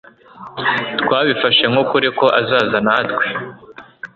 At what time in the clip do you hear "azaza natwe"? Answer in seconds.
2.39-3.25